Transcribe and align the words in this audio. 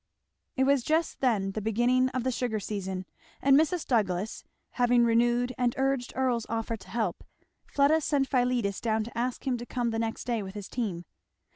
It 0.55 0.63
was 0.63 0.81
just 0.81 1.19
then 1.19 1.51
the 1.51 1.61
beginning 1.61 2.09
of 2.09 2.23
the 2.23 2.31
sugar 2.31 2.59
season; 2.59 3.05
and 3.39 3.55
Mrs. 3.55 3.85
Douglass 3.85 4.43
having 4.71 5.05
renewed 5.05 5.53
and 5.59 5.75
urged 5.77 6.11
Earl's 6.15 6.47
offer 6.49 6.73
of 6.73 6.81
help, 6.81 7.23
Fleda 7.67 8.01
sent 8.01 8.27
Philetus 8.27 8.81
down 8.81 9.03
to 9.03 9.15
ask 9.15 9.45
him 9.45 9.57
to 9.59 9.65
come 9.67 9.91
the 9.91 9.99
next 9.99 10.23
day 10.23 10.41
with 10.41 10.55
his 10.55 10.67
team. 10.67 11.05